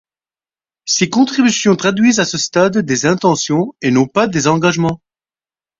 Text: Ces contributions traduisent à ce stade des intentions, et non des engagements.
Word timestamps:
Ces 0.85 1.11
contributions 1.11 1.75
traduisent 1.75 2.19
à 2.19 2.25
ce 2.25 2.39
stade 2.39 2.79
des 2.79 3.05
intentions, 3.05 3.75
et 3.83 3.91
non 3.91 4.07
des 4.31 4.47
engagements. 4.47 4.99